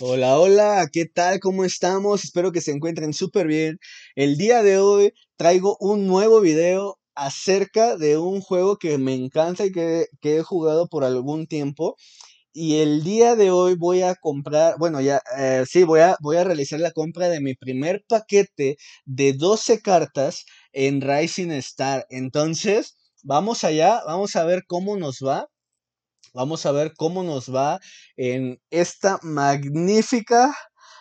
Hola, 0.00 0.38
hola, 0.38 0.88
¿qué 0.92 1.06
tal? 1.06 1.40
¿Cómo 1.40 1.64
estamos? 1.64 2.22
Espero 2.22 2.52
que 2.52 2.60
se 2.60 2.70
encuentren 2.70 3.12
súper 3.12 3.46
bien. 3.48 3.78
El 4.14 4.36
día 4.36 4.62
de 4.62 4.78
hoy 4.78 5.12
traigo 5.36 5.76
un 5.80 6.06
nuevo 6.06 6.40
video 6.40 6.98
acerca 7.14 7.96
de 7.96 8.16
un 8.16 8.40
juego 8.40 8.76
que 8.78 8.96
me 8.98 9.14
encanta 9.14 9.66
y 9.66 9.72
que, 9.72 10.06
que 10.20 10.36
he 10.38 10.42
jugado 10.42 10.88
por 10.88 11.04
algún 11.04 11.46
tiempo. 11.46 11.96
Y 12.52 12.76
el 12.80 13.04
día 13.04 13.36
de 13.36 13.50
hoy 13.50 13.76
voy 13.76 14.02
a 14.02 14.14
comprar, 14.16 14.76
bueno, 14.78 15.00
ya, 15.00 15.20
eh, 15.38 15.64
sí, 15.68 15.84
voy 15.84 16.00
a, 16.00 16.16
voy 16.20 16.36
a 16.38 16.44
realizar 16.44 16.80
la 16.80 16.92
compra 16.92 17.28
de 17.28 17.40
mi 17.40 17.54
primer 17.54 18.04
paquete 18.08 18.76
de 19.04 19.32
12 19.34 19.80
cartas 19.82 20.44
en 20.72 21.00
Rising 21.00 21.50
Star. 21.52 22.06
Entonces, 22.10 22.96
vamos 23.24 23.64
allá, 23.64 24.02
vamos 24.06 24.36
a 24.36 24.44
ver 24.44 24.64
cómo 24.66 24.96
nos 24.96 25.18
va. 25.20 25.48
Vamos 26.34 26.66
a 26.66 26.72
ver 26.72 26.92
cómo 26.96 27.22
nos 27.22 27.54
va 27.54 27.80
en 28.16 28.60
esta 28.70 29.18
magnífica 29.22 30.54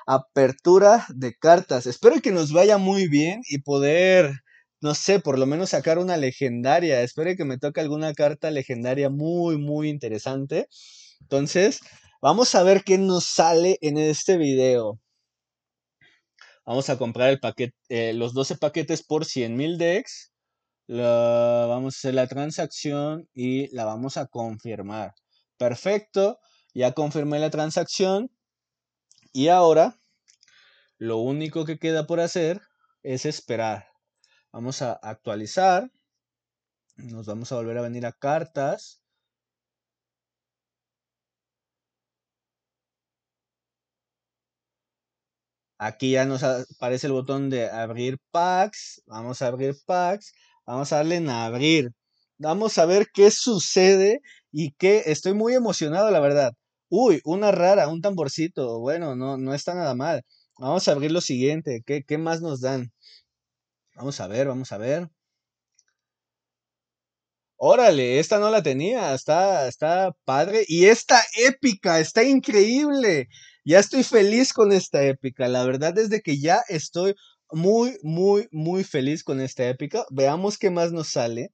apertura 0.05 1.05
de 1.09 1.36
cartas. 1.36 1.86
Espero 1.86 2.22
que 2.22 2.31
nos 2.31 2.53
vaya 2.53 2.77
muy 2.77 3.08
bien 3.08 3.41
y 3.50 3.59
poder, 3.59 4.31
no 4.81 4.95
sé, 4.95 5.20
por 5.20 5.38
lo 5.38 5.45
menos 5.45 5.72
sacar 5.72 6.00
una 6.00 6.17
legendaria. 6.17 7.02
Espero 7.02 7.36
que 7.36 7.45
me 7.45 7.58
toque 7.58 7.81
alguna 7.81 8.13
carta 8.13 8.52
legendaria 8.52 9.09
muy, 9.09 9.58
muy 9.58 9.90
interesante. 9.90 10.67
Entonces, 11.22 11.81
vamos 12.22 12.55
a 12.55 12.64
ver 12.64 12.84
qué 12.84 12.98
nos 12.98 13.25
sale 13.25 13.78
en 13.81 13.98
este 13.98 14.38
video. 14.38 15.00
Vamos 16.66 16.89
a 16.89 16.98
comprar 16.98 17.30
el 17.30 17.39
paquete, 17.39 17.75
eh, 17.89 18.14
los 18.14 18.34
12 18.34 18.58
paquetes 18.58 19.03
por 19.03 19.25
100 19.25 19.55
mil 19.55 19.78
decks. 20.88 21.68
vamos 21.68 21.96
a 21.96 21.98
hacer 21.98 22.14
la 22.14 22.27
transacción 22.27 23.28
y 23.34 23.73
la 23.76 23.86
vamos 23.86 24.18
a 24.18 24.28
confirmar. 24.28 25.14
Perfecto, 25.58 26.40
ya 26.73 26.94
confirmé 26.94 27.40
la 27.40 27.50
transacción 27.50 28.32
y 29.34 29.50
ahora 29.50 30.00
lo 31.00 31.17
único 31.17 31.66
que 31.66 31.80
queda 31.80 32.08
por 32.08 32.20
hacer 32.20 32.61
es 33.03 33.26
esperar. 33.26 33.88
Vamos 34.52 34.81
a 34.81 34.94
actualizar. 34.94 35.92
Nos 36.98 37.26
vamos 37.28 37.52
a 37.52 37.56
volver 37.56 37.78
a 37.78 37.81
venir 37.81 38.06
a 38.06 38.11
cartas. 38.11 39.02
Aquí 45.80 46.11
ya 46.11 46.26
nos 46.26 46.44
aparece 46.44 47.08
el 47.08 47.14
botón 47.14 47.50
de 47.50 47.70
abrir 47.70 48.17
packs. 48.31 49.04
Vamos 49.06 49.42
a 49.42 49.48
abrir 49.48 49.76
packs. 49.86 50.33
Vamos 50.68 50.92
a 50.92 50.98
darle 50.98 51.16
en 51.16 51.30
abrir. 51.30 51.92
Vamos 52.38 52.78
a 52.78 52.86
ver 52.86 53.08
qué 53.14 53.32
sucede 53.32 54.22
y 54.52 54.73
qué 54.73 55.04
estoy 55.08 55.34
muy 55.34 55.54
emocionado, 55.54 56.12
la 56.12 56.20
verdad. 56.20 56.54
Uy, 56.90 57.22
una 57.26 57.52
rara, 57.52 57.88
un 57.88 58.02
tamborcito. 58.02 58.80
Bueno, 58.80 59.16
no, 59.16 59.38
no 59.38 59.54
está 59.54 59.73
nada 59.76 59.95
mal. 59.95 60.23
Vamos 60.60 60.88
a 60.88 60.92
abrir 60.92 61.12
lo 61.12 61.22
siguiente. 61.22 61.82
¿Qué, 61.86 62.04
qué 62.04 62.18
más 62.18 62.42
nos 62.42 62.62
dan? 62.62 62.92
Vamos 63.95 64.20
a 64.20 64.28
ver, 64.28 64.48
vamos 64.48 64.72
a 64.72 64.78
ver. 64.78 65.10
Órale, 67.60 68.20
esta 68.20 68.38
no 68.40 68.50
la 68.52 68.62
tenía, 68.62 69.14
está, 69.14 69.68
está 69.68 70.12
padre. 70.26 70.64
Y 70.68 70.86
esta 70.86 71.22
épica, 71.38 72.00
está 72.00 72.23
increíble. 72.23 73.28
Ya 73.66 73.80
estoy 73.80 74.04
feliz 74.04 74.54
con 74.54 74.72
esta 74.72 75.04
épica. 75.04 75.48
La 75.48 75.66
verdad 75.66 75.98
es 75.98 76.10
de 76.10 76.22
que 76.22 76.40
ya 76.40 76.62
estoy 76.70 77.16
muy, 77.52 77.98
muy, 78.03 78.48
muy 78.52 78.84
feliz 78.84 79.23
con 79.23 79.42
esta 79.42 79.67
épica. 79.70 80.06
Veamos 80.12 80.58
qué 80.58 80.70
más 80.70 80.92
nos 80.92 81.09
sale. 81.09 81.52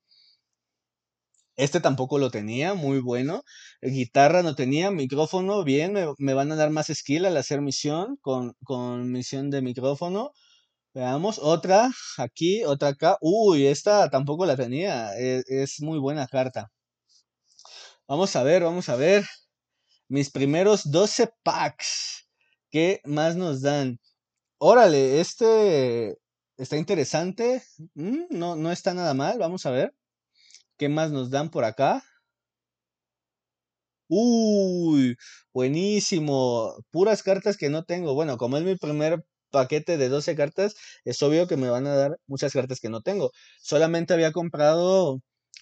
Este 1.56 1.80
tampoco 1.80 2.18
lo 2.18 2.32
tenía, 2.32 2.74
muy 2.74 3.00
bueno. 3.00 3.44
Guitarra 3.82 4.42
no 4.42 4.56
tenía, 4.56 4.90
micrófono, 4.92 5.64
bien, 5.64 5.94
me, 6.18 6.34
van 6.34 6.52
a 6.52 6.56
dar 6.56 6.72
más 6.72 6.88
skill 6.88 7.26
al 7.26 7.38
hacer 7.38 7.62
misión 7.62 8.18
con, 8.22 8.56
con 8.64 9.12
misión 9.12 9.50
de 9.52 9.62
micrófono. 9.62 10.32
Veamos, 10.94 11.40
otra 11.40 11.92
aquí, 12.18 12.64
otra 12.66 12.90
acá. 12.90 13.18
Uy, 13.22 13.68
esta 13.68 14.10
tampoco 14.10 14.46
la 14.46 14.56
tenía, 14.58 15.16
es, 15.18 15.46
es 15.48 15.82
muy 15.82 16.00
buena 16.00 16.28
carta. 16.28 16.72
Vamos 18.08 18.36
a 18.36 18.44
ver, 18.44 18.64
vamos 18.64 18.90
a 18.90 18.96
ver. 18.96 19.26
Mis 20.10 20.30
primeros 20.32 20.92
12 20.92 21.30
packs. 21.44 22.28
¿Qué 22.72 23.02
más 23.06 23.36
nos 23.36 23.62
dan? 23.62 24.00
Órale, 24.66 25.20
este 25.20 26.18
está 26.58 26.78
interesante. 26.78 27.62
Mm, 27.96 28.28
no, 28.30 28.56
no 28.56 28.72
está 28.72 28.94
nada 28.94 29.14
mal, 29.14 29.38
vamos 29.38 29.66
a 29.66 29.72
ver. 29.72 29.94
¿Qué 30.78 30.90
más 30.90 31.12
nos 31.12 31.32
dan 31.32 31.50
por 31.52 31.66
acá? 31.66 32.04
Uy, 34.08 35.16
buenísimo. 35.54 36.76
Puras 36.92 37.24
cartas 37.24 37.58
que 37.58 37.70
no 37.70 37.84
tengo. 37.84 38.14
Bueno, 38.14 38.38
como 38.38 38.58
es 38.58 38.64
mi 38.64 38.76
primer 38.76 39.24
paquete 39.50 39.98
de 39.98 40.10
12 40.10 40.36
cartas, 40.36 40.76
es 41.04 41.22
obvio 41.24 41.48
que 41.48 41.58
me 41.58 41.70
van 41.70 41.88
a 41.88 41.96
dar 41.96 42.18
muchas 42.28 42.54
cartas 42.54 42.80
que 42.80 42.90
no 42.90 43.02
tengo. 43.02 43.32
Solamente 43.62 44.14
había 44.14 44.32
comprado 44.32 45.20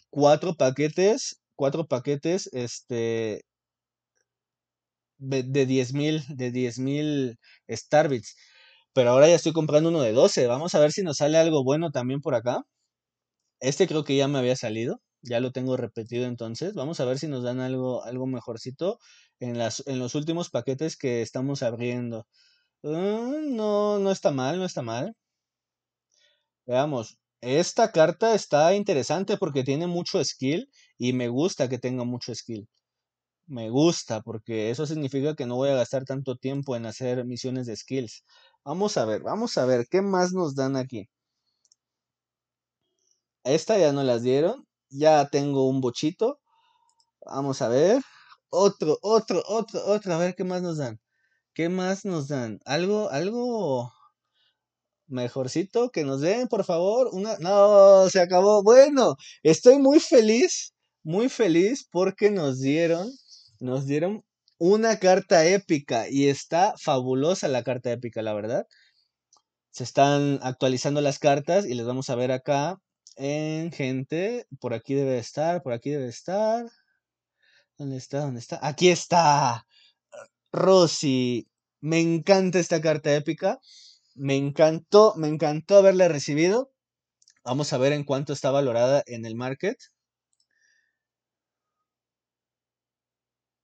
cuatro 0.10 0.56
paquetes, 0.56 1.42
cuatro 1.56 1.88
paquetes, 1.88 2.48
este, 2.54 3.44
de 5.20 5.66
10.000, 5.68 6.26
de 6.36 6.52
10.000 6.52 7.38
Starbits. 7.70 8.36
Pero 8.94 9.12
ahora 9.12 9.28
ya 9.28 9.36
estoy 9.36 9.54
comprando 9.54 9.90
uno 9.90 10.02
de 10.02 10.14
12. 10.14 10.48
Vamos 10.48 10.76
a 10.76 10.80
ver 10.80 10.92
si 10.92 11.04
nos 11.04 11.18
sale 11.18 11.38
algo 11.38 11.64
bueno 11.64 11.92
también 11.92 12.22
por 12.22 12.36
acá. 12.36 12.64
Este 13.62 13.88
creo 13.88 14.04
que 14.04 14.16
ya 14.18 14.28
me 14.28 14.40
había 14.40 14.56
salido, 14.58 15.02
ya 15.22 15.40
lo 15.40 15.52
tengo 15.52 15.78
repetido 15.78 16.26
entonces. 16.26 16.74
Vamos 16.74 17.00
a 17.00 17.06
ver 17.06 17.18
si 17.20 17.28
nos 17.28 17.44
dan 17.44 17.60
algo, 17.60 18.04
algo 18.04 18.28
mejorcito 18.28 19.00
en, 19.40 19.58
las, 19.58 19.84
en 19.88 20.00
los 20.00 20.16
últimos 20.16 20.50
paquetes 20.50 20.98
que 20.98 21.22
estamos 21.22 21.64
abriendo. 21.64 22.28
Mm, 22.84 23.56
no, 23.56 24.00
no 24.00 24.12
está 24.12 24.32
mal, 24.32 24.60
no 24.60 24.66
está 24.66 24.82
mal. 24.84 25.16
Veamos, 26.66 27.20
esta 27.42 27.92
carta 27.92 28.34
está 28.34 28.74
interesante 28.76 29.38
porque 29.38 29.64
tiene 29.64 29.86
mucho 29.88 30.24
skill 30.24 30.70
y 30.98 31.14
me 31.14 31.28
gusta 31.28 31.70
que 31.70 31.78
tenga 31.80 32.04
mucho 32.04 32.34
skill. 32.34 32.68
Me 33.48 33.70
gusta 33.70 34.22
porque 34.22 34.72
eso 34.72 34.86
significa 34.88 35.36
que 35.36 35.46
no 35.46 35.56
voy 35.58 35.70
a 35.70 35.76
gastar 35.76 36.06
tanto 36.06 36.38
tiempo 36.38 36.76
en 36.76 36.86
hacer 36.88 37.26
misiones 37.26 37.68
de 37.68 37.76
skills. 37.78 38.24
Vamos 38.64 38.98
a 38.98 39.06
ver, 39.06 39.22
vamos 39.24 39.58
a 39.58 39.66
ver, 39.66 39.88
¿qué 39.90 40.02
más 40.02 40.34
nos 40.34 40.56
dan 40.56 40.76
aquí? 40.76 41.08
Esta 43.44 43.78
ya 43.78 43.92
no 43.92 44.04
las 44.04 44.24
dieron. 44.24 44.68
Ya 44.90 45.28
tengo 45.30 45.68
un 45.68 45.82
bochito. 45.82 46.40
Vamos 47.26 47.62
a 47.62 47.70
ver. 47.70 48.02
Otro, 48.50 48.98
otro, 49.02 49.44
otro, 49.48 49.82
otro. 49.86 50.14
A 50.14 50.18
ver 50.18 50.36
qué 50.36 50.44
más 50.44 50.62
nos 50.62 50.78
dan. 50.78 51.00
¿Qué 51.54 51.70
más 51.70 52.06
nos 52.06 52.28
dan? 52.28 52.60
Algo, 52.66 53.10
algo 53.10 53.92
mejorcito 55.08 55.92
que 55.92 56.04
nos 56.04 56.22
den, 56.22 56.48
por 56.48 56.64
favor. 56.66 57.10
Una. 57.14 57.38
No, 57.40 58.10
se 58.10 58.22
acabó. 58.22 58.64
Bueno, 58.64 59.16
estoy 59.44 59.80
muy 59.80 60.00
feliz. 60.00 60.74
Muy 61.04 61.30
feliz 61.30 61.88
porque 61.92 62.32
nos 62.32 62.60
dieron. 62.60 63.12
Nos 63.60 63.86
dieron 63.88 64.24
una 64.62 65.00
carta 65.00 65.44
épica. 65.44 66.08
Y 66.08 66.28
está 66.30 66.76
fabulosa 66.78 67.48
la 67.48 67.64
carta 67.64 67.92
épica, 67.92 68.22
la 68.22 68.34
verdad. 68.36 68.68
Se 69.72 69.84
están 69.84 70.40
actualizando 70.44 71.02
las 71.02 71.18
cartas 71.18 71.66
y 71.66 71.74
les 71.74 71.88
vamos 71.88 72.12
a 72.12 72.16
ver 72.16 72.32
acá 72.32 72.78
en 73.16 73.72
gente. 73.72 74.46
Por 74.60 74.76
aquí 74.76 74.94
debe 74.94 75.18
estar, 75.18 75.64
por 75.64 75.74
aquí 75.74 75.90
debe 75.90 76.08
estar. 76.08 76.68
¿Dónde 77.80 77.98
está? 77.98 78.20
¿Dónde 78.20 78.40
está? 78.40 78.60
Aquí 78.62 78.90
está. 78.90 79.66
Rosy. 80.52 81.48
Me 81.80 82.00
encanta 82.00 82.60
esta 82.60 82.82
carta 82.82 83.16
épica. 83.16 83.60
Me 84.14 84.36
encantó, 84.36 85.16
me 85.18 85.28
encantó 85.28 85.78
haberla 85.78 86.08
recibido. 86.08 86.72
Vamos 87.44 87.74
a 87.74 87.80
ver 87.80 87.94
en 87.94 88.04
cuánto 88.04 88.34
está 88.34 88.52
valorada 88.52 89.02
en 89.08 89.26
el 89.26 89.36
market. 89.36 89.78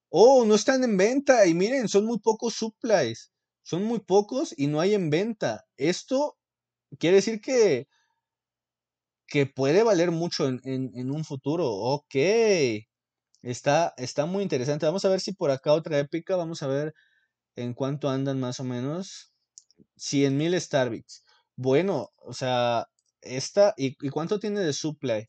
Oh, 0.09 0.45
no 0.45 0.56
están 0.56 0.84
en 0.84 0.97
venta. 0.97 1.45
Y 1.47 1.53
miren, 1.53 1.88
son 1.88 2.05
muy 2.05 2.20
pocos 2.20 2.55
supplies. 2.55 3.32
Son 3.64 3.84
muy 3.84 3.99
pocos 3.99 4.53
y 4.58 4.67
no 4.67 4.79
hay 4.79 4.93
en 4.93 5.09
venta. 5.09 5.66
Esto 5.78 6.37
quiere 6.99 7.17
decir 7.17 7.41
que 7.41 7.87
que 9.28 9.46
puede 9.46 9.84
valer 9.84 10.11
mucho 10.11 10.47
en, 10.47 11.11
un 11.11 11.26
futuro. 11.26 11.70
Ok. 11.70 12.16
Está, 13.41 13.93
está 13.97 14.26
muy 14.26 14.43
interesante. 14.43 14.85
Vamos 14.85 15.05
a 15.05 15.09
ver 15.09 15.22
si 15.22 15.34
por 15.34 15.52
acá 15.52 15.73
otra 15.73 15.99
épica. 15.99 16.35
Vamos 16.35 16.64
a 16.64 16.67
ver 16.67 16.93
en 17.55 17.73
cuánto 17.73 18.09
andan 18.09 18.40
más 18.40 18.59
o 18.59 18.64
menos. 18.64 19.34
100 19.97 20.37
mil 20.37 20.59
Starbits. 20.59 21.23
Bueno, 21.55 22.09
o 22.17 22.34
sea, 22.34 22.87
esta. 23.22 23.73
¿y, 23.78 23.96
cuánto 24.09 24.40
tiene 24.40 24.61
de 24.61 24.73
supply? 24.73 25.28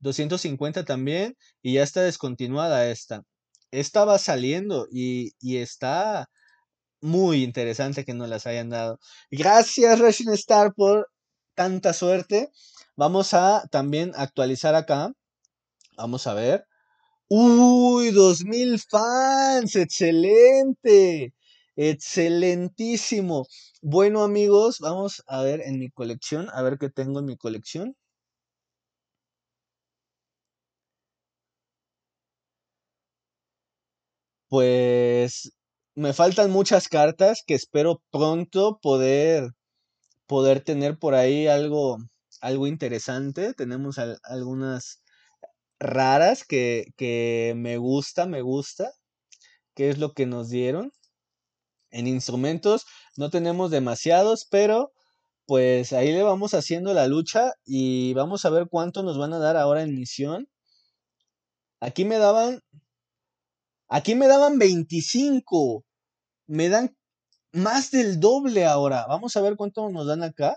250 0.00 0.84
también. 0.84 1.36
Y 1.62 1.74
ya 1.74 1.82
está 1.82 2.02
descontinuada 2.02 2.90
esta. 2.90 3.22
Esta 3.76 4.04
va 4.04 4.18
saliendo 4.18 4.86
y, 4.90 5.32
y 5.40 5.58
está 5.58 6.28
muy 7.00 7.42
interesante 7.44 8.04
que 8.04 8.14
nos 8.14 8.28
las 8.28 8.46
hayan 8.46 8.70
dado. 8.70 8.98
Gracias, 9.30 9.98
Racing 9.98 10.30
Star, 10.32 10.72
por 10.74 11.08
tanta 11.54 11.92
suerte. 11.92 12.50
Vamos 12.96 13.34
a 13.34 13.64
también 13.70 14.12
actualizar 14.16 14.74
acá. 14.74 15.12
Vamos 15.96 16.26
a 16.26 16.34
ver. 16.34 16.64
Uy, 17.28 18.10
2000 18.12 18.80
fans, 18.80 19.76
excelente. 19.76 21.34
Excelentísimo. 21.76 23.46
Bueno 23.82 24.22
amigos, 24.22 24.78
vamos 24.80 25.22
a 25.26 25.42
ver 25.42 25.60
en 25.62 25.78
mi 25.78 25.90
colección, 25.90 26.48
a 26.52 26.62
ver 26.62 26.78
qué 26.78 26.88
tengo 26.90 27.20
en 27.20 27.26
mi 27.26 27.36
colección. 27.36 27.96
Pues 34.48 35.52
me 35.94 36.12
faltan 36.12 36.50
muchas 36.50 36.88
cartas 36.88 37.42
que 37.46 37.54
espero 37.54 38.02
pronto 38.10 38.78
poder 38.82 39.50
poder 40.26 40.60
tener 40.62 40.98
por 40.98 41.14
ahí 41.14 41.46
algo 41.46 41.98
algo 42.40 42.66
interesante. 42.66 43.54
Tenemos 43.54 43.98
algunas 44.24 45.02
raras 45.80 46.44
que, 46.44 46.86
que 46.96 47.54
me 47.56 47.78
gusta, 47.78 48.26
me 48.26 48.42
gusta. 48.42 48.92
¿Qué 49.74 49.90
es 49.90 49.98
lo 49.98 50.12
que 50.12 50.26
nos 50.26 50.48
dieron? 50.48 50.92
En 51.90 52.06
instrumentos 52.06 52.84
no 53.16 53.30
tenemos 53.30 53.70
demasiados, 53.70 54.46
pero 54.50 54.92
pues 55.46 55.92
ahí 55.92 56.12
le 56.12 56.22
vamos 56.22 56.54
haciendo 56.54 56.92
la 56.94 57.06
lucha 57.06 57.52
y 57.64 58.14
vamos 58.14 58.44
a 58.44 58.50
ver 58.50 58.68
cuánto 58.68 59.02
nos 59.02 59.18
van 59.18 59.32
a 59.32 59.38
dar 59.38 59.56
ahora 59.56 59.82
en 59.82 59.94
misión. 59.94 60.48
Aquí 61.80 62.04
me 62.04 62.18
daban 62.18 62.60
Aquí 63.88 64.14
me 64.14 64.26
daban 64.26 64.58
25. 64.58 65.84
Me 66.46 66.68
dan 66.68 66.96
más 67.52 67.90
del 67.90 68.20
doble 68.20 68.64
ahora. 68.66 69.06
Vamos 69.06 69.36
a 69.36 69.40
ver 69.40 69.56
cuánto 69.56 69.88
nos 69.90 70.06
dan 70.06 70.22
acá. 70.22 70.56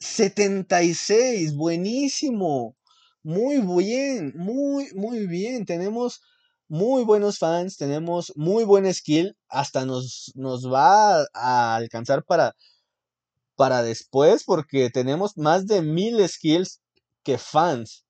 76. 0.00 1.54
Buenísimo. 1.56 2.76
Muy 3.22 3.58
bien. 3.84 4.32
Muy, 4.36 4.92
muy 4.94 5.26
bien. 5.26 5.66
Tenemos 5.66 6.20
muy 6.68 7.04
buenos 7.04 7.38
fans. 7.38 7.76
Tenemos 7.76 8.32
muy 8.36 8.64
buen 8.64 8.92
skill. 8.94 9.36
Hasta 9.48 9.84
nos, 9.84 10.32
nos 10.36 10.70
va 10.72 11.24
a 11.34 11.76
alcanzar 11.76 12.24
para, 12.24 12.54
para 13.56 13.82
después. 13.82 14.44
Porque 14.44 14.88
tenemos 14.90 15.36
más 15.36 15.66
de 15.66 15.82
mil 15.82 16.26
skills 16.28 16.80
que 17.24 17.38
fans. 17.38 18.04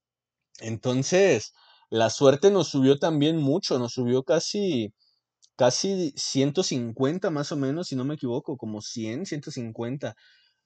Entonces 0.61 1.53
la 1.91 2.11
suerte 2.11 2.51
nos 2.51 2.69
subió 2.69 2.99
también 2.99 3.39
mucho, 3.39 3.79
nos 3.79 3.93
subió 3.95 4.23
casi, 4.25 4.93
casi 5.57 6.13
150 6.17 7.31
más 7.31 7.53
o 7.53 7.57
menos, 7.57 7.89
si 7.89 7.97
no 7.97 8.05
me 8.05 8.15
equivoco, 8.15 8.57
como 8.57 8.83
100, 8.83 9.27
150. 9.27 10.15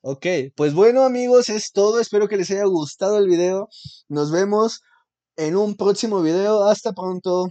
Ok, 0.03 0.27
pues 0.57 0.75
bueno 0.75 1.05
amigos, 1.05 1.49
es 1.49 1.73
todo, 1.73 2.01
espero 2.01 2.29
que 2.29 2.37
les 2.37 2.51
haya 2.51 2.65
gustado 2.67 3.19
el 3.19 3.29
video, 3.29 3.69
nos 4.09 4.33
vemos 4.33 4.83
en 5.37 5.57
un 5.57 5.77
próximo 5.77 6.23
video, 6.23 6.65
hasta 6.65 6.93
pronto. 6.93 7.49